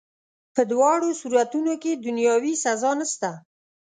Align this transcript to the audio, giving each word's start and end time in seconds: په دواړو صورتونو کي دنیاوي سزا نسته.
په 0.55 0.61
دواړو 0.71 1.07
صورتونو 1.21 1.73
کي 1.83 1.91
دنیاوي 2.05 2.53
سزا 2.63 2.91
نسته. 2.99 3.29